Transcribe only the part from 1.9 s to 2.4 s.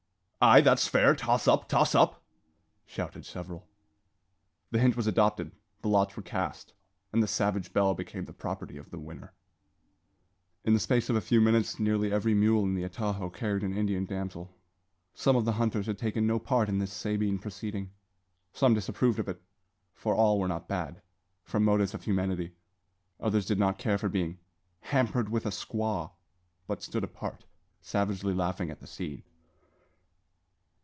up!"